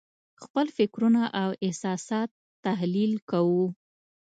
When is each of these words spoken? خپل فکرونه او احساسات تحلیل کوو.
خپل 0.43 0.65
فکرونه 0.77 1.23
او 1.41 1.49
احساسات 1.65 2.29
تحلیل 2.65 3.13
کوو. 3.29 3.65